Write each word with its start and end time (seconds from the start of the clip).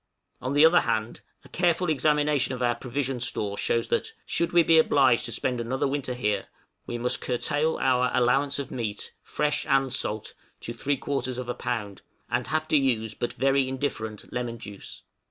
On 0.41 0.53
the 0.53 0.65
other 0.65 0.79
hand, 0.79 1.21
a 1.45 1.49
careful 1.49 1.87
examination 1.87 2.55
of 2.55 2.63
our 2.63 2.73
provision 2.73 3.19
store 3.19 3.55
shows 3.55 3.89
that, 3.89 4.13
should 4.25 4.51
we 4.51 4.63
be 4.63 4.79
obliged 4.79 5.25
to 5.25 5.31
spend 5.31 5.61
another 5.61 5.87
winter 5.87 6.15
here, 6.15 6.47
we 6.87 6.97
must 6.97 7.21
curtail 7.21 7.77
our 7.79 8.09
allowance 8.11 8.57
of 8.57 8.71
meat 8.71 9.13
fresh 9.21 9.63
and 9.67 9.93
salt 9.93 10.33
to 10.61 10.73
three 10.73 10.97
quarters 10.97 11.37
of 11.37 11.49
a 11.49 11.53
pound, 11.53 12.01
and 12.31 12.47
have 12.47 12.67
to 12.69 12.77
use 12.77 13.13
but 13.13 13.33
very 13.33 13.69
indifferent 13.69 14.33
lemon 14.33 14.57
juice. 14.57 15.03